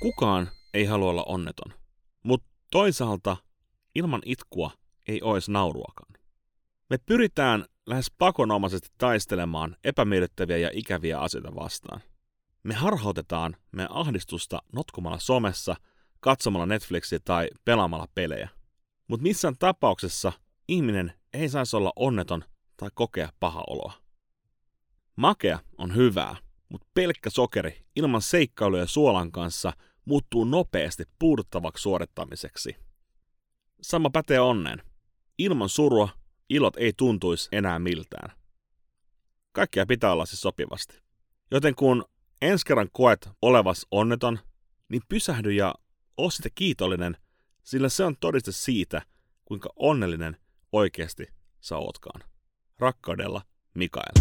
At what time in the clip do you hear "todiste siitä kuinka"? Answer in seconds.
48.20-49.68